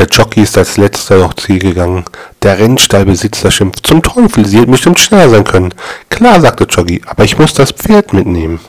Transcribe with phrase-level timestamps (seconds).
[0.00, 2.06] Der Jockey ist als letzter noch Ziel gegangen.
[2.42, 3.86] Der Rennstallbesitzer schimpft.
[3.86, 5.74] Zum Teufel, sie hätten bestimmt schneller sein können.
[6.08, 8.60] Klar, sagte Jockey, aber ich muss das Pferd mitnehmen.